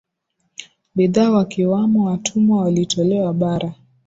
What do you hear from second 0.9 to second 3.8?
Bidhaa wakiwamo watumwa walitolewa bara